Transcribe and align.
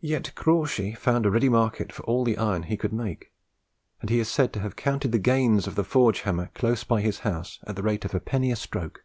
Yet 0.00 0.32
Crawshay 0.36 0.92
found 0.92 1.26
a 1.26 1.30
ready 1.32 1.48
market 1.48 1.92
for 1.92 2.04
all 2.04 2.22
the 2.22 2.38
iron 2.38 2.62
he 2.62 2.76
could 2.76 2.92
make, 2.92 3.32
and 4.00 4.08
he 4.08 4.20
is 4.20 4.28
said 4.28 4.52
to 4.52 4.60
have 4.60 4.76
counted 4.76 5.10
the 5.10 5.18
gains 5.18 5.66
of 5.66 5.74
the 5.74 5.82
forge 5.82 6.20
hammer 6.20 6.50
close 6.54 6.84
by 6.84 7.00
his 7.00 7.18
house 7.26 7.58
at 7.66 7.74
the 7.74 7.82
rate 7.82 8.04
of 8.04 8.14
a 8.14 8.20
penny 8.20 8.52
a 8.52 8.54
stroke. 8.56 9.02